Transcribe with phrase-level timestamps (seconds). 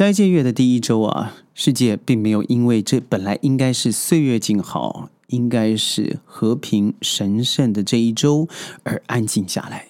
[0.00, 8.48] 斋戒月的第一周啊，世界并没有因为这本来应该是岁月静好、应该是和平神圣的这一周
[8.82, 9.88] 而安静下来。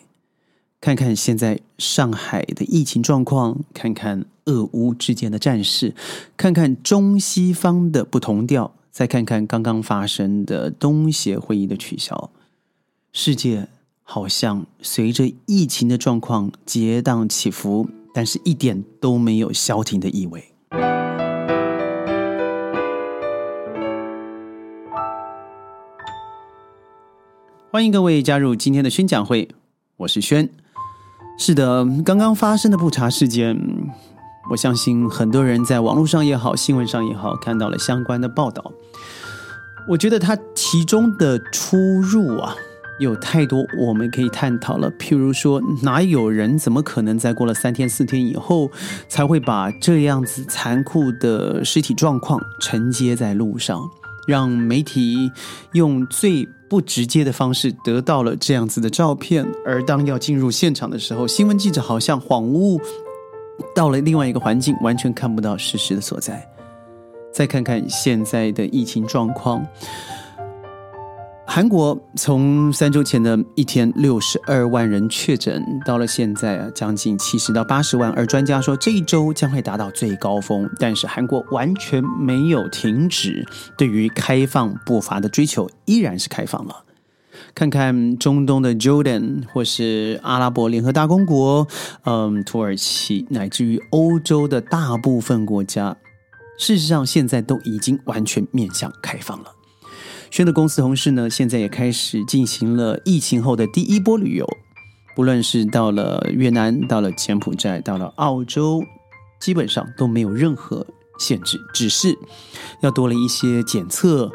[0.80, 5.94] 看看现在上海的疫情状况，看看俄乌之间的战事，
[6.36, 12.32] 看看中西方的不同调，再看看刚刚发生的东协会议的取消，
[13.12, 13.68] 世界
[14.02, 20.44] 好像随着疫情的状况跌宕起伏，但是一点都没有消停的意味。
[27.72, 29.48] 欢迎各位加入今天的宣讲会，
[29.98, 30.48] 我是轩。
[31.38, 33.56] 是的，刚刚发生的不查事件，
[34.50, 38.72] 我相信很多人在网络上也好，新闻上也好，看到了相关的报道。
[39.88, 42.54] 我觉得它其中的出入啊，
[43.00, 44.92] 有太多我们可以探讨了。
[44.92, 48.70] 譬如说，哪有人怎么可能在过了三天四天以后，
[49.08, 53.80] 才会把这样子残酷的尸体状况承接在路上？
[54.28, 55.32] 让媒体
[55.72, 62.80] 用最不直接的方式得到了这样子的照片，而当要进入现场的时候，新闻记者好像恍惚
[63.74, 66.46] 到了另外一个环境，完全看不到事实的所在。
[67.32, 69.66] 再看看现在的疫情状况。
[71.52, 78.08] 韩国从三周前的一天六十二万人确诊，到了现在啊，将近七十到八十万。
[78.12, 83.44] 而专家说这一周将会达到最高峰，但是韩国完全没有停止
[83.76, 86.84] 对于开放步伐的追求，依然是开放了。
[87.52, 91.66] 看看中东的 Jordan 或是阿拉伯联合大公国，
[92.04, 95.96] 嗯，土耳其，乃至于欧洲的大部分国家，
[96.56, 99.46] 事实上现在都已经完全面向开放了。
[100.30, 104.46] 轩的公司同事呢，现在也开始进行了疫情后的第一波旅游，
[105.16, 108.80] 不论是到了越南、到了柬埔寨、到了澳洲，
[109.40, 110.86] 基本上都没有任何
[111.18, 112.16] 限制，只是
[112.80, 114.30] 要多了一些检测，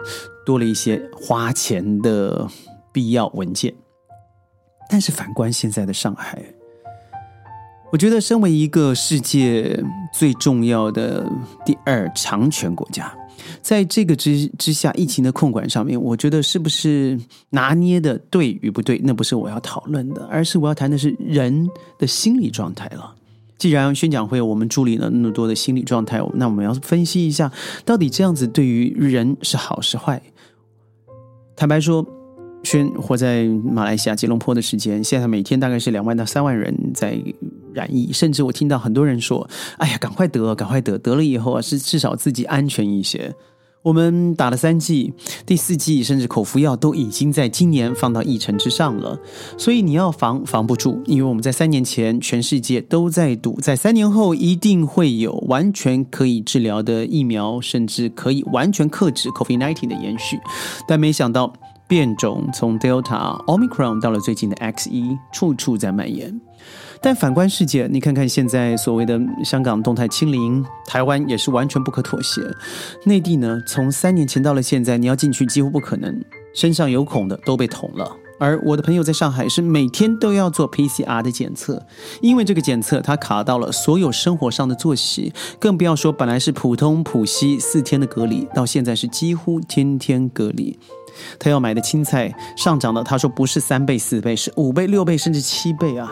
[0.46, 2.46] 多了一些花钱的
[2.92, 3.74] 必要文件。
[4.90, 6.44] 但是反观现在的上海，
[7.94, 9.81] 我觉得身为一个世界
[10.14, 11.25] 最重要的
[11.66, 13.12] 第二强权国家。
[13.61, 17.19] 在这个之之下，疫情的控管上面，我觉得是不是
[17.50, 23.16] 拿捏的对与不对，那不是我要讨论的，而是我要谈的是人的心理状态了。
[23.57, 27.51] 既然宣讲会我们助理了那么多的心理状态，那我们要分析一下，
[27.83, 30.22] 到底这样子对于人是好是坏？
[31.56, 32.06] 坦白说。
[32.63, 37.16] 宣活在马来西亚吉隆坡的时间，现在每天大概是两万到三万人在
[37.75, 39.47] 染疫，甚至我听到很多人说
[39.78, 43.36] ：“哎呀，赶快得，赶快得，得了以后啊，是至少自己安全一些。”
[43.84, 45.13] 我们打了三剂、
[45.46, 49.16] 第四剂，甚至口服药都已经在今年放到议程之上了。
[49.59, 60.40] 所以你要防防不住，因为我们在三年前全世界都在赌，在三年后一定会有完全可以治疗的疫苗，甚至可以完全克制 COVID-19 的延续，
[60.88, 61.53] 但没想到。
[61.88, 66.42] 变种从 Delta、Omicron 到了最近的 X 一，处处在蔓延。
[67.01, 72.41] 但反观世界，你看看现在所谓的香港动态清零，台湾也是完全不可妥协。
[73.03, 76.23] 内地呢，从三年前到了现在，你要进去几乎不可能，
[76.53, 78.11] 身上有孔的都被捅了。
[78.38, 81.81] 而我的朋友在上海是每天都要做 PCR 的检测，
[82.22, 90.77] 因为这个检测它卡到了所有生活上的作息，更不要说本来是普通普西四天的隔离，到现在是几乎天天隔离。
[91.39, 96.12] 他要买的青菜上涨了，他说不是三倍四倍，是五倍六倍甚至七倍啊！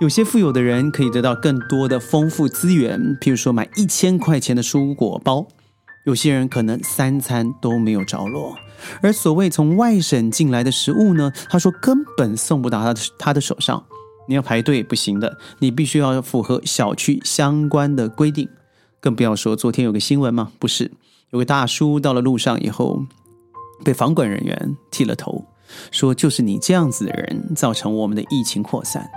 [0.00, 5.48] 有些富有的人可以得到更多的丰富资源，譬如说买一千块钱的蔬果包；
[6.04, 8.56] 有些人可能三餐都没有着落。
[9.02, 13.84] 而所谓从外省进来的食物呢，他说根本送不到他的他的手上，
[14.28, 18.48] 你要排队不行的，你必须要符合小区相关的规定。
[19.00, 20.92] 更不要说昨天有个新闻嘛，不是
[21.30, 23.04] 有个大叔到了路上以后。
[23.84, 25.44] 被房管人员剃了头，
[25.92, 29.08] 说就是你这样子的人造成我们的疫情扩散。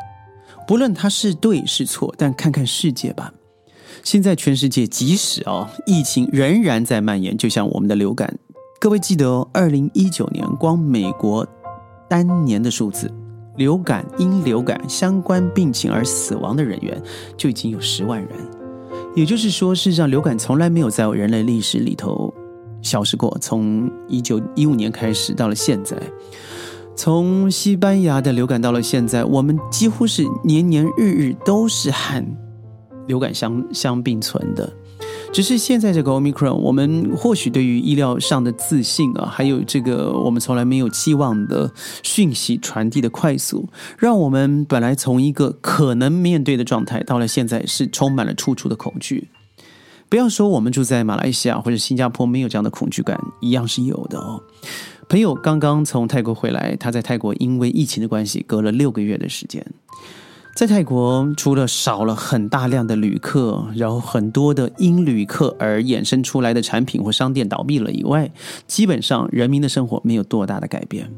[0.72, 3.34] 不论他是对是错，但看看世界吧。
[4.04, 8.40] 现在全世界即使哦，疫情仍然在蔓延，就像我们的流感。
[8.80, 11.46] 各位记得哦，二零一九年光美国
[12.10, 13.12] 单年的数字，
[13.58, 17.04] 流感因流感相关病情而死亡的人员
[17.36, 18.30] 就已经有十万人。
[19.14, 22.34] 也就是说，事实上流感从来没有在人类历史里头。
[22.82, 25.96] 消失过，从一九一五年开始到了现在，
[26.96, 32.24] 从西班牙的流感到了现在，我们几乎是年年日日都是和
[33.08, 34.72] 流感相相并存的。
[35.34, 41.72] 只是现在这个 omicron，我们或许对于医疗上的自信啊，还有这个我们从来没有期望的
[42.04, 49.30] 讯息传递的快速，让我们本来从一个可能面对的状态，到了现在是充满了处处的恐惧。
[50.10, 54.44] 不要说我们住在马来西亚或者新加坡没有这样的恐惧感，一样是有的哦。
[55.12, 59.62] 朋友刚刚从泰国回来，他在泰国因为疫情的关系，隔了六个月的时间。
[60.56, 68.32] 在泰国，除了少了很大量的旅客，然后很多的因旅客而衍生出来的产品或商店倒闭了以外，
[68.68, 71.12] 基本上人民的生活没有多大的改变。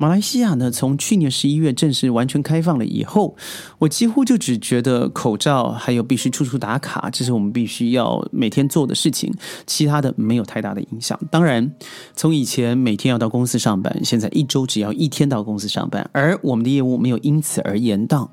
[0.00, 3.36] 马来西亚呢，从去年十一月正式完全开放了以后，
[3.80, 9.34] 我几乎就只觉得口罩还有必须处处打卡，这是我们必须要每天做的事情，
[9.66, 11.18] 其他的没有太大的影响。
[11.32, 11.74] 当然，
[12.14, 18.28] 从以前每天要到公司上班，现在一周只要一天到公司上班，而我们的业务没有因此而延宕。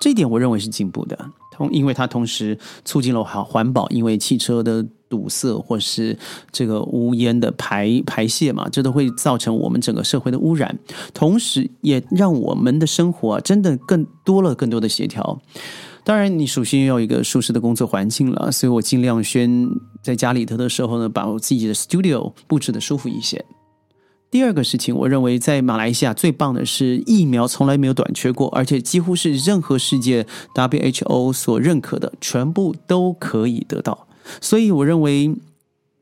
[0.00, 1.16] 这一点我认为是进步的，
[1.52, 4.84] 同因为它同时促进了好环保，因为汽车的
[5.14, 6.18] 堵塞或是
[6.50, 10.76] 这个无烟的排排泄嘛，这都会造成我们整个社会的污染，
[11.12, 15.40] 同时也让我们的生活啊真的更多了更多的协调。
[16.02, 19.68] 当然，你首先要一个舒适的工作环境了，所以我尽量先
[20.02, 23.44] 在家里头的时候呢，把我自己的 studio 布置的舒服一些。
[24.30, 30.26] 第二个事情，我认为在马来西亚最棒的是疫苗从来没有短缺过，而且几乎是任何世界
[30.56, 34.08] WHO 所认可的，全部都可以得到。
[34.40, 35.24] 所以我认为，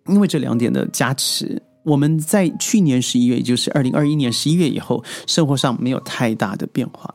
[0.09, 7.15] 因为这两点的加持，我们在去年十一月，也就是二零二一年十一月以后，生活上没有太大的变化。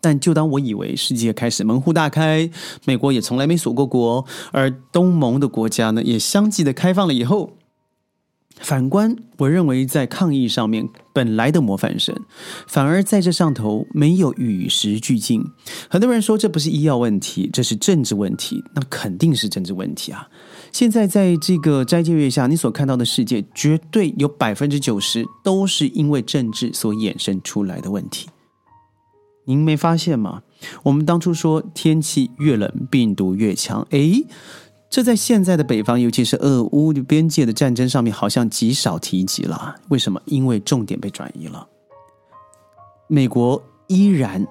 [0.00, 2.50] 但就当我以为世界开始门户大开，
[2.86, 7.56] 美国也从来没锁过国，而东盟的国家呢也相继的开放了以后。
[8.60, 12.14] 反观，我认为在抗疫上面本来的模范生，
[12.66, 15.42] 反而在这上头没有与时俱进。
[15.88, 20.28] 很多人说这不是医药问题，这是政治问题，那肯定是政治问题啊！
[20.72, 28.28] 现在在这个斋戒月下，你所看到的世界，绝对有百分之九十都是因为政治所衍生出来的问题。
[29.46, 30.42] 您没发现吗？
[30.84, 34.24] 我们当初说天气越冷，病毒越强，诶。
[34.90, 39.76] 这在现在的北方，尤其是俄乌边界的战争上面，好像极少提及了。
[39.88, 40.20] 为什么？
[40.24, 41.68] 因为重点被转移了。
[43.06, 44.44] 美国依然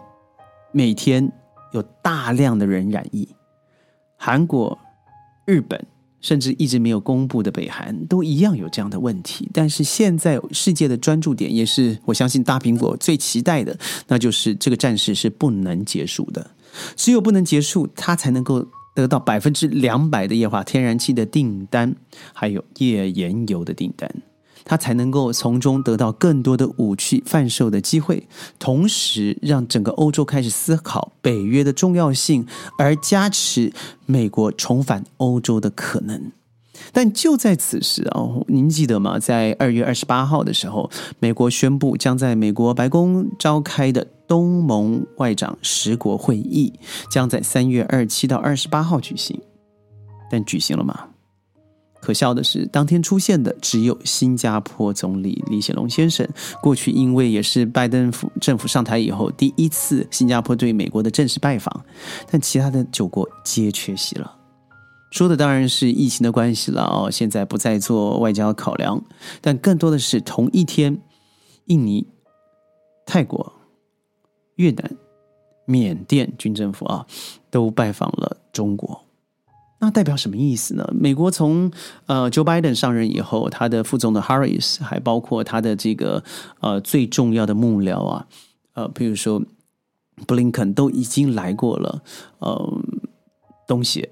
[0.71, 1.29] 每天
[1.73, 3.27] 有大量的人染疫，
[4.15, 4.79] 韩国、
[5.45, 5.85] 日本，
[6.21, 9.49] 甚至一直没有公布的北韩，都一样有这样的问题。
[9.53, 13.77] 但是现在世界的专注点，也是我相信大苹果最期待的，
[14.07, 16.51] 那就是这个战事是不能结束的。
[16.95, 18.65] 只有不能结束，它才能够。
[18.95, 21.95] 得到百分之两百的液化天然气的订单，
[22.33, 24.09] 还有页岩油的订单，
[24.65, 28.27] 他才能够从中得到更多的武器贩售的机会，
[28.59, 32.45] 同时让整个欧洲开始思考北约的重要性，
[32.77, 33.71] 而加持
[34.05, 36.31] 美国重返欧洲的可能。
[36.93, 39.19] 但就在此时啊，您记得吗？
[39.19, 40.89] 在二月二十八号的时候，
[41.19, 46.71] 美国宣布将在美国白宫召开的东盟外长十国会议，
[47.11, 49.37] 将在三月二七到二十八号举行。
[50.31, 51.07] 但举行了吗？
[51.99, 56.25] 可笑的是，当天出现的只有新加坡总理李显龙先生。
[56.61, 61.83] 过去因为也是拜登府政府上台以后第一次新加坡对美国的正式拜访，
[62.31, 64.37] 但其他的九国皆缺席了。
[65.11, 69.03] 说的当然是疫情的关系了哦，现在不再做外交考量，
[69.41, 71.01] 但更多的是同一天，
[71.65, 72.07] 印尼、
[73.05, 73.53] 泰国、
[74.59, 74.91] 越南、
[75.63, 77.07] 缅甸军政府啊
[77.49, 79.05] 都拜访了中国，
[79.79, 80.85] 那代表什么意思呢？
[80.93, 81.71] 美国从
[82.07, 86.21] 呃 Joe Biden 上任以后，他的副总的 Harris，还包括他的这个
[86.59, 88.27] 呃最重要的幕僚啊，
[88.73, 89.41] 呃，比如说
[90.27, 92.01] 布林肯都已经来过了，
[92.39, 92.81] 呃，
[93.65, 94.09] 东西。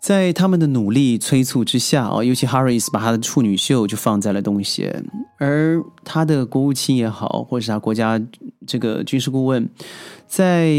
[0.00, 5.04] 在他们的努力催促之下啊，尤其 Harris 把他的处女秀就放在了东协，
[5.38, 8.18] 而他的国务卿也好，或者是他国家
[8.66, 9.68] 这个军事顾问，
[10.26, 10.72] 在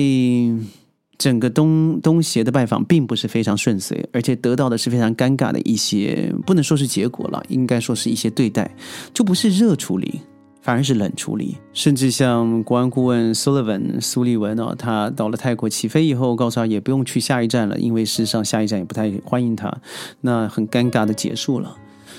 [1.19, 8.75] 整个东东协的拜访并不是非常顺遂，而且得到的是非常尴尬的一些，不能说是结果了，应该说是一些对待，
[9.13, 10.21] 就不是热处理。
[10.61, 19.75] 反而是冷处理，甚至像国安顾问 Sullivan 苏利文哦，他到了泰国起飞以后，告诉他也不用去下一站了，因为事实上下一站也不太欢迎他，
[20.21, 21.75] 那很尴尬的结束了。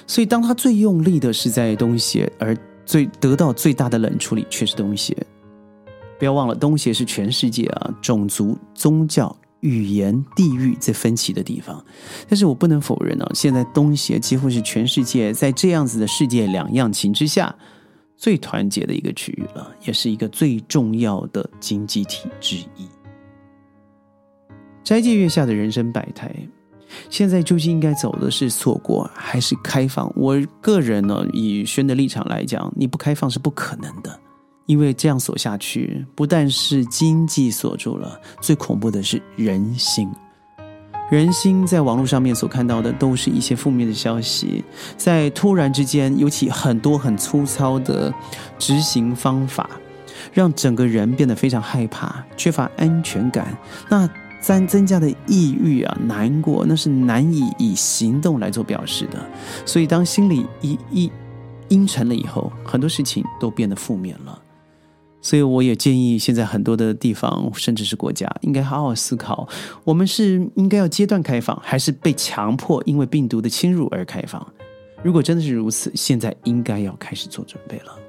[0.08, 5.16] 所以当他最用力的是在东协，而最得到最大的冷处理却是东协。
[6.18, 11.80] 不要忘了，东协是全世界啊种族、宗教、语言、地域最分歧的地方。
[12.28, 17.54] 但是我不能否认啊，现在东协几乎是全世界在这样子的世界两样情之下。
[18.16, 22.88] 最团结的一个区域了，也是一个最重要的经济体之一。
[24.84, 26.34] 斋戒月下的人生百态，
[27.08, 30.12] 现在究竟应该走的是锁国还是开放？
[30.16, 34.20] 我个人呢，以轩的立场来讲，你不开放是不可能的，
[34.66, 40.08] 因为这样锁下去，不但是经济锁住了，最恐怖的是人心。
[41.10, 44.64] 人心在网络上面所看到的都是一些负面的消息，
[44.96, 48.12] 在突然之间，尤其很多很粗糙的
[48.58, 49.68] 执行方法，
[50.32, 53.54] 让整个人变得非常害怕，缺乏安全感。
[53.90, 54.08] 那
[54.40, 59.18] 增增加的抑郁啊、难过，那是难以以行动来做表示的。
[59.66, 61.12] 所以，当心里一一
[61.68, 64.42] 阴沉了以后，很多事情都变得负面了。
[65.22, 69.48] 所以我也建议，现在很多的地方，甚至是国家，应该好好思考：
[69.84, 74.44] 我们是应该要阶段开放，还是被强迫因为病毒的侵入而开放？
[75.02, 78.01] 如果真的是如此，现在应该要开始做准备了。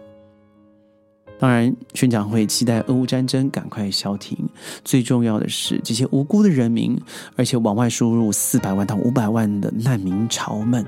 [1.40, 4.38] 当然，宣讲会期待俄乌战争赶快消停。
[4.86, 6.98] 最重要的是，这些无辜的人民，
[7.36, 10.86] 而且往外输入四百万到五百万的难民潮们，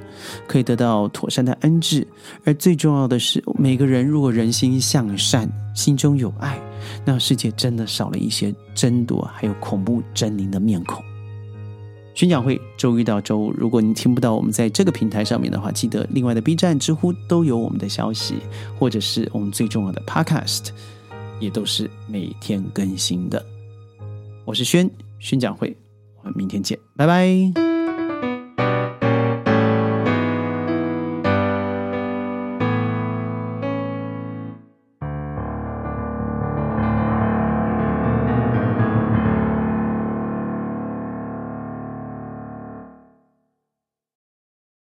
[0.47, 2.07] 可以得到妥善的安置。
[2.45, 6.57] 而最重要的是，每个人如果人心向善，心中有爱，
[7.03, 11.03] 那世界真的少了一些争夺还有恐怖狰狞的面孔。
[12.15, 18.35] 宣讲会周一到周五，如果您听不到我们在这个平台上面的话，记得另外的 B 站、知乎都有我们的消息，
[18.79, 20.69] 或者是我们最重要的 Podcast，
[21.41, 23.45] 也都是每天更新的。
[24.45, 25.75] 我是轩宣讲会，
[26.19, 27.64] 我们明天见，拜拜。